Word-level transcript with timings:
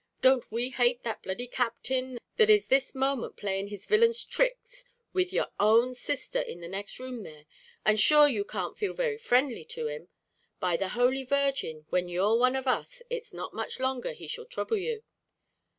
Don't 0.19 0.51
we 0.51 0.69
hate 0.71 1.03
that 1.03 1.21
bloody 1.21 1.45
Captain 1.45 2.17
that 2.37 2.49
is 2.49 2.65
this 2.65 2.95
moment 2.95 3.37
playing 3.37 3.67
his 3.67 3.85
villain's 3.85 4.25
tricks 4.25 4.83
with 5.13 5.31
your 5.31 5.49
own 5.59 5.93
sisther 5.93 6.39
in 6.43 6.59
the 6.59 6.67
next 6.67 6.97
room 6.97 7.21
there? 7.21 7.45
and 7.85 7.99
shure 7.99 8.27
you 8.27 8.43
can't 8.43 8.75
feel 8.79 8.93
very 8.95 9.19
frindly 9.19 9.63
to 9.65 9.85
him. 9.85 10.07
By 10.59 10.75
the 10.75 10.89
holy 10.97 11.23
Virgin, 11.23 11.85
when 11.91 12.07
you're 12.09 12.35
one 12.39 12.55
of 12.55 12.65
us, 12.65 13.03
it's 13.11 13.31
not 13.31 13.53
much 13.53 13.79
longer 13.79 14.13
he 14.13 14.27
shall 14.27 14.45
throuble 14.45 14.77
you. 14.81 15.03